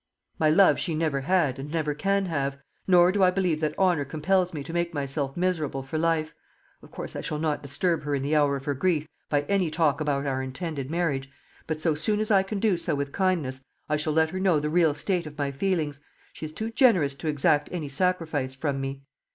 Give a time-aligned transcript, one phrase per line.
[0.39, 2.57] "My love she never had, and never can have;
[2.87, 6.33] nor do I believe that honour compels me to make myself miserable for life.
[6.81, 9.69] Of course I shall not disturb her in the hour of her grief by any
[9.69, 11.29] talk about our intended marriage;
[11.67, 14.59] but, so soon as I can do so with kindness, I shall let her know
[14.59, 16.01] the real state of my feelings.
[16.33, 19.03] She is too generous to exact any sacrifice from me."